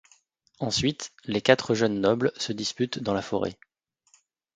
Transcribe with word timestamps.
Ensuite, 0.57 1.11
les 1.25 1.43
quatre 1.43 1.75
jeunes 1.75 1.99
nobles 2.01 2.31
se 2.35 2.53
disputent 2.53 2.97
dans 3.03 3.13
la 3.13 3.21
forêt. 3.21 3.55